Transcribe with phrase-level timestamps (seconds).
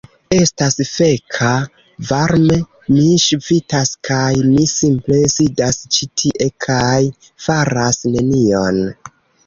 [0.35, 1.49] Estas feka
[2.13, 2.57] varme.
[2.95, 6.93] Mi ŝvitas kaj mi simple sidas ĉi tie kaj
[7.49, 8.87] faras nenion.